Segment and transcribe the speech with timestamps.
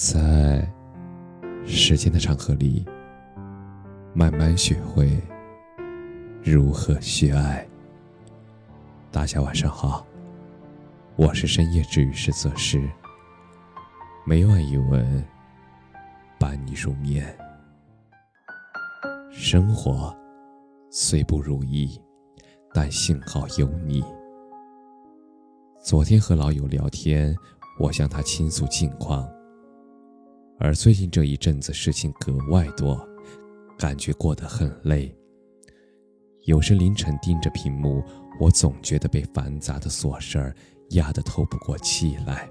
[0.00, 0.64] 在
[1.66, 2.86] 时间的长河里，
[4.14, 5.20] 慢慢学会
[6.40, 7.66] 如何去爱。
[9.10, 10.06] 大家晚上好，
[11.16, 12.88] 我是深夜治愈师泽师，
[14.24, 15.26] 每晚一文
[16.38, 17.36] 伴你入眠。
[19.32, 20.16] 生活
[20.92, 22.00] 虽不如意，
[22.72, 24.04] 但幸好有你。
[25.82, 27.34] 昨天和老友聊天，
[27.80, 29.28] 我向他倾诉近况。
[30.60, 33.00] 而最近这一阵子事情格外多，
[33.78, 35.14] 感觉过得很累。
[36.46, 38.02] 有时凌晨盯着屏幕，
[38.40, 40.54] 我总觉得被繁杂的琐事儿
[40.90, 42.50] 压得透不过气来。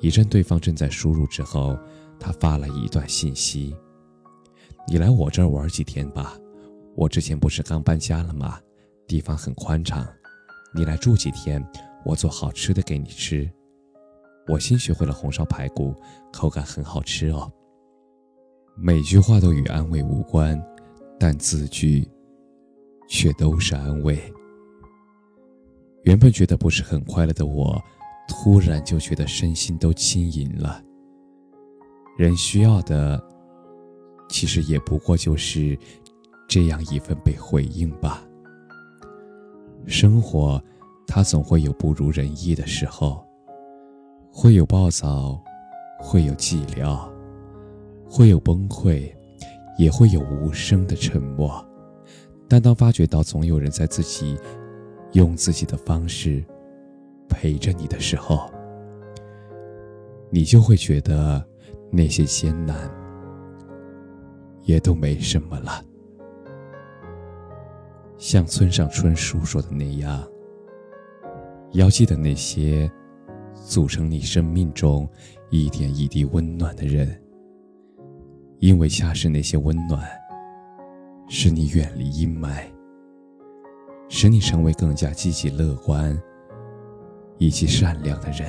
[0.00, 1.78] 一阵对方正在输入之后，
[2.18, 3.74] 他发了一段信息
[4.86, 6.36] ：“你来我这儿玩几天吧，
[6.96, 8.60] 我之前不是刚搬家了吗？
[9.06, 10.06] 地方很宽敞，
[10.74, 11.66] 你来住几天，
[12.04, 13.50] 我做好吃的给你吃。”
[14.48, 15.94] 我新学会了红烧排骨，
[16.32, 17.50] 口感很好吃哦。
[18.76, 20.60] 每句话都与安慰无关，
[21.18, 22.08] 但字句
[23.08, 24.18] 却都是安慰。
[26.04, 27.80] 原本觉得不是很快乐的我，
[28.26, 30.82] 突然就觉得身心都轻盈了。
[32.16, 33.22] 人需要的，
[34.28, 35.78] 其实也不过就是
[36.48, 38.24] 这样一份被回应吧。
[39.86, 40.62] 生活，
[41.06, 43.26] 它总会有不如人意的时候。
[44.42, 45.38] 会有暴躁，
[45.98, 46.98] 会有寂寥，
[48.08, 49.14] 会有崩溃，
[49.76, 51.62] 也会有无声的沉默。
[52.48, 54.38] 但当发觉到总有人在自己
[55.12, 56.42] 用自己的方式
[57.28, 58.50] 陪着你的时候，
[60.30, 61.44] 你就会觉得
[61.90, 62.90] 那些艰难
[64.62, 65.84] 也都没什么了。
[68.16, 70.26] 像村上春树说的那样，
[71.72, 72.90] 要记得那些。
[73.70, 75.08] 组成你生命中
[75.48, 77.08] 一点一滴温暖的人，
[78.58, 80.04] 因为恰是那些温暖，
[81.28, 82.64] 使你远离阴霾，
[84.08, 86.20] 使你成为更加积极乐观
[87.38, 88.48] 以及善良的人。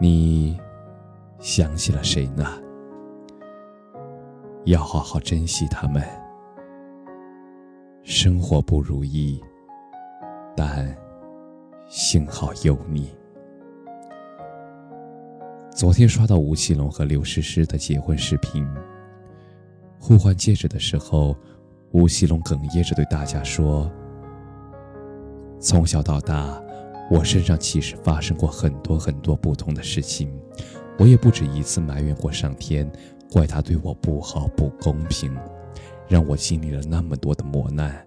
[0.00, 0.58] 你
[1.38, 2.60] 想起了谁呢？
[4.64, 6.02] 要好好珍惜他们。
[8.02, 9.40] 生活不如意，
[10.56, 10.92] 但。
[12.10, 13.14] 幸好有你。
[15.76, 18.66] 昨天刷到吴奇隆和刘诗诗的结婚视频，
[20.00, 21.36] 互换戒指的时候，
[21.90, 23.92] 吴奇隆哽咽着对大家说
[25.60, 26.58] ：“从小到大，
[27.10, 30.32] 我身上其实发生过很多很多不同的事情，
[30.98, 32.90] 我也不止一次埋怨过上天，
[33.30, 35.36] 怪他对我不好不公平，
[36.08, 38.02] 让我经历了那么多的磨难。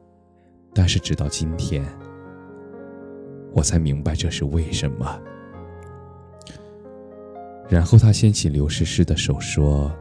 [0.74, 1.86] 但是直到今天。”
[3.54, 5.22] 我才明白这是为什么。
[7.70, 9.92] 然后他牵起刘诗诗的手说：“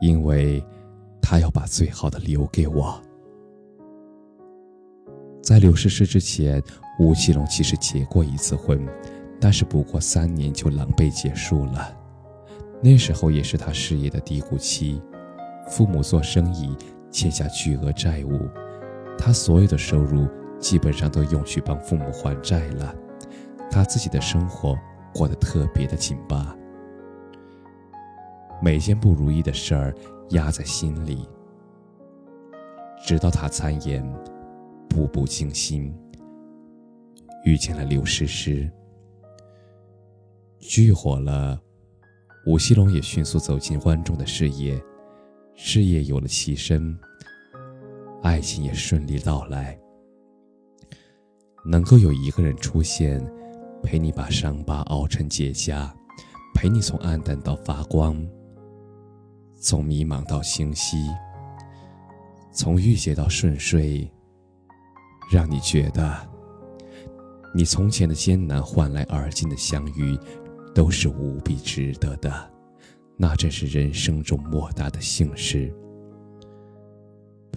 [0.00, 0.64] 因为，
[1.20, 3.00] 他要把最好的留给我。”
[5.42, 6.62] 在刘诗诗之前，
[6.98, 8.80] 吴奇隆其实结过一次婚，
[9.38, 11.94] 但是不过三年就狼狈结束了。
[12.82, 15.02] 那时候也是他事业的低谷期，
[15.68, 16.74] 父母做生意
[17.10, 18.48] 欠下巨额债务，
[19.18, 20.26] 他所有的收入。
[20.64, 22.96] 基本上都用去帮父母还债了，
[23.70, 24.74] 他自己的生活
[25.12, 26.56] 过得特别的紧巴，
[28.62, 29.94] 每件不如意的事儿
[30.30, 31.28] 压在心里，
[33.04, 34.02] 直到他参演
[34.88, 35.94] 《步步惊心》，
[37.44, 38.66] 遇见了刘诗诗，
[40.58, 41.60] 剧火了，
[42.46, 44.82] 吴奇隆也迅速走进观众的视野，
[45.54, 46.98] 事业有了起身，
[48.22, 49.78] 爱情也顺利到来。
[51.64, 53.24] 能够有一个人出现，
[53.82, 55.90] 陪你把伤疤熬成结痂，
[56.54, 58.22] 陪你从暗淡到发光，
[59.58, 60.98] 从迷茫到清晰，
[62.52, 64.10] 从郁结到顺遂，
[65.32, 66.14] 让你觉得，
[67.54, 70.18] 你从前的艰难换来而今的相遇，
[70.74, 72.30] 都是无比值得的，
[73.16, 75.74] 那真是人生中莫大的幸事。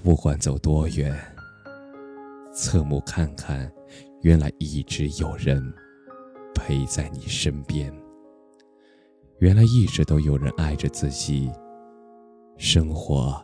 [0.02, 1.14] 不管走多远，
[2.58, 3.72] 侧目看看。
[4.22, 5.64] 原来一直有人
[6.56, 7.94] 陪在你身边，
[9.38, 11.52] 原来一直都有人爱着自己，
[12.58, 13.40] 生活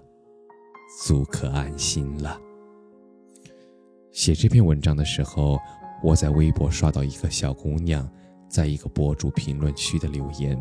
[1.06, 2.42] 足可安心了。
[4.12, 5.60] 写这篇文章的时候，
[6.04, 8.10] 我在微博刷到一个小姑娘
[8.50, 10.60] 在一个博主评论区的留言，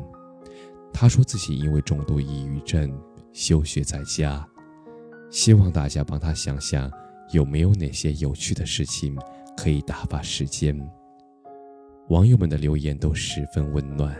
[0.93, 2.95] 她说自己因为重度抑郁症
[3.33, 4.47] 休学在家，
[5.31, 6.93] 希望大家帮她想想
[7.33, 9.19] 有没有哪些有趣的事情。
[9.55, 10.75] 可以打发时间。
[12.09, 14.17] 网友们的留言都十分温暖。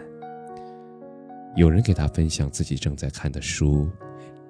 [1.57, 3.91] 有人给他分享自己正在看的书，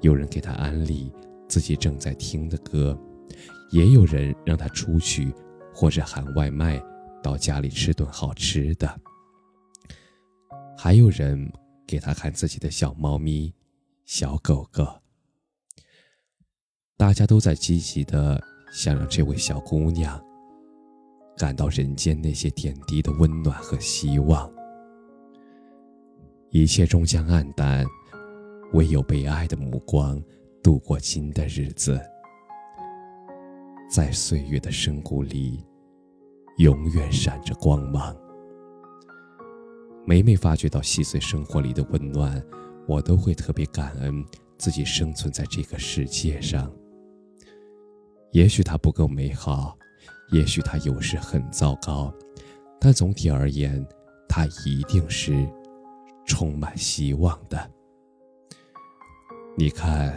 [0.00, 1.12] 有人给他安利
[1.48, 2.98] 自己正在听的歌，
[3.70, 5.32] 也有人让他出去
[5.72, 6.82] 或者喊外卖
[7.22, 9.00] 到家里吃顿好吃的，
[10.76, 11.50] 还有人
[11.86, 13.54] 给他看自己的小猫咪、
[14.04, 15.00] 小狗狗。
[16.96, 18.40] 大家都在积极的
[18.72, 20.20] 想让这位小姑娘
[21.36, 24.50] 感到人间那些点滴的温暖和希望。
[26.50, 27.86] 一切终将黯淡，
[28.72, 30.20] 唯有被爱的目光
[30.62, 32.00] 度过今的日子，
[33.90, 35.64] 在岁月的深谷里，
[36.56, 38.16] 永远闪着光芒。
[40.06, 42.42] 每每发觉到细碎生活里的温暖，
[42.88, 44.24] 我都会特别感恩
[44.58, 46.70] 自己生存在这个世界上。
[48.32, 49.76] 也许它不够美好，
[50.32, 52.12] 也许它有时很糟糕，
[52.80, 53.86] 但总体而言，
[54.28, 55.48] 它一定是。
[56.24, 57.70] 充满希望的。
[59.56, 60.16] 你看，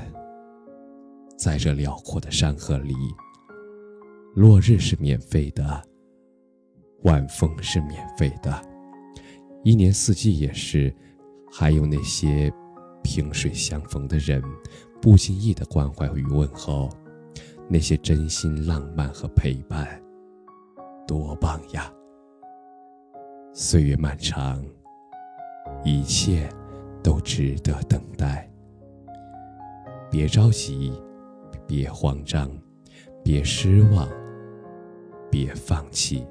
[1.36, 2.94] 在这辽阔的山河里，
[4.36, 5.82] 落日是免费的，
[7.06, 8.62] 晚风是免费的，
[9.64, 10.96] 一年四季也是。
[11.52, 12.54] 还有那些
[13.02, 14.44] 萍水相逢的人，
[15.02, 16.88] 不经意的关怀与问候，
[17.68, 20.02] 那些真心浪漫和陪伴，
[21.08, 21.92] 多棒呀！
[23.54, 24.64] 岁月漫长。
[25.84, 26.48] 一切
[27.04, 28.50] 都值得等待。
[30.12, 30.94] 别着急，
[31.68, 32.50] 别慌张，
[33.24, 34.08] 别失望，
[35.30, 36.26] 别放弃。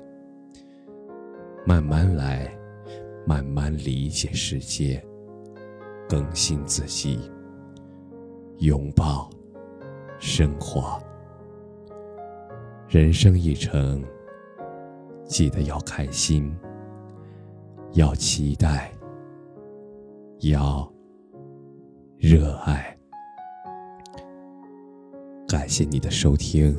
[1.67, 2.53] 慢慢来，
[3.27, 5.05] 慢慢理解世界，
[6.09, 7.31] 更新自己，
[8.59, 9.29] 拥抱
[10.19, 11.01] 生活。
[12.95, 14.01] 人生一程，
[15.25, 16.57] 记得要开心，
[17.95, 18.89] 要期待。
[20.43, 20.89] 要
[22.19, 22.97] 热爱，
[25.49, 26.73] 感谢你的收听，